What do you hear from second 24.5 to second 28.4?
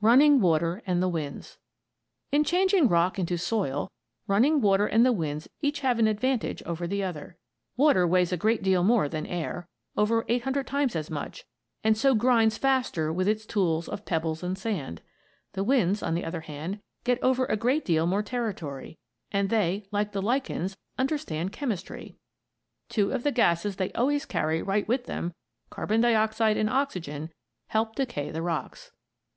right with them carbon dioxide and oxygen help decay